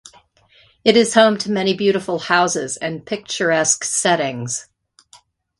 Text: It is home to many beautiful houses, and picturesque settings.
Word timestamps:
It 0.83 0.97
is 0.97 1.13
home 1.13 1.37
to 1.37 1.51
many 1.51 1.75
beautiful 1.75 2.17
houses, 2.17 2.75
and 2.75 3.05
picturesque 3.05 3.83
settings. 3.83 4.65